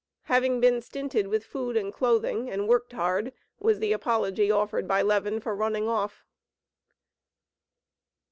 [0.23, 5.03] Having been stinted with food and clothing and worked hard, was the apology offered by
[5.03, 6.25] Levin for running off.